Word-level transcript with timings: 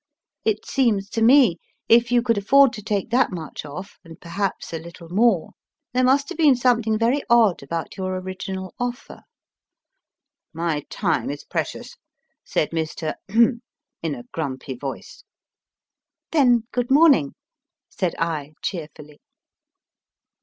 It 0.43 0.65
seems 0.65 1.11
to 1.11 1.21
me 1.21 1.57
if 1.87 2.11
you 2.11 2.23
could 2.23 2.39
afford 2.39 2.73
to 2.73 2.81
take 2.81 3.11
that 3.11 3.31
much 3.31 3.63
off, 3.65 3.99
and 4.03 4.19
perhaps 4.19 4.73
a 4.73 4.79
little 4.79 5.09
more, 5.09 5.51
there 5.93 6.03
must 6.03 6.29
have 6.29 6.39
been 6.39 6.55
something 6.55 6.97
very 6.97 7.21
odd 7.29 7.61
about 7.61 7.97
your 7.97 8.15
original 8.15 8.73
offer. 8.79 9.19
My 10.53 10.85
time 10.89 11.29
is 11.29 11.43
precious/ 11.43 11.97
said 12.43 12.71
Mr. 12.71 13.13
in 13.29 14.15
a 14.15 14.23
grumpy 14.31 14.73
voice. 14.73 15.23
Then, 16.31 16.63
good 16.71 16.89
morning/ 16.89 17.35
said 17.87 18.15
I 18.17 18.53
cheerfully. 18.63 19.19